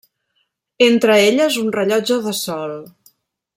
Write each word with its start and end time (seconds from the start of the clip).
Entre 0.85 1.17
elles 1.27 1.59
un 1.65 1.69
rellotge 1.77 2.19
de 2.25 2.35
sol. 2.41 2.77